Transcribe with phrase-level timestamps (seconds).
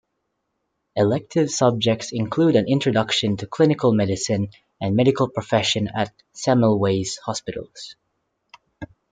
[0.95, 4.47] Elective subjects include an introduction to clinical medicine
[4.81, 7.95] and medical profession at Semmelweis Hospitals.